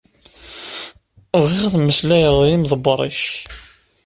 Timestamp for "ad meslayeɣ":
1.75-2.35